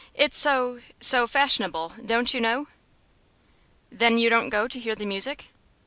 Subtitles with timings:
[0.15, 2.67] It's so so fashionable, don't you know?"
[3.91, 5.49] "Then you don't go to hear the music?"